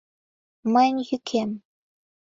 [0.73, 1.49] Мыйын йӱкем